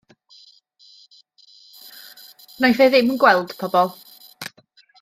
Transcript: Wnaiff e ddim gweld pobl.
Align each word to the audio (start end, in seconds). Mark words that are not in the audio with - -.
Wnaiff 2.57 2.81
e 2.87 2.89
ddim 2.95 3.13
gweld 3.25 3.55
pobl. 3.61 3.95